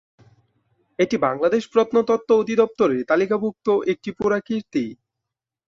এটি 0.99 1.15
বাংলাদেশ 1.17 1.63
প্রত্নতত্ত্ব 1.67 2.29
অধিদপ্তরে 2.35 2.97
তালিকাভুক্ত 3.03 3.67
একটি 3.87 4.09
পুরাকীর্তি। 4.11 4.85